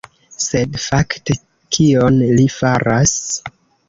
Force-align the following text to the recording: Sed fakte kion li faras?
Sed 0.43 0.77
fakte 0.85 1.35
kion 1.77 2.17
li 2.39 2.47
faras? 2.55 3.13